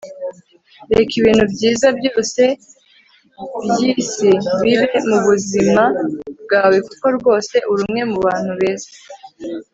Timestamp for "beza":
8.59-8.89